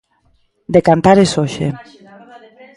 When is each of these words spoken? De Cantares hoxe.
De 0.73 0.79
Cantares 0.87 1.31
hoxe. 1.41 1.67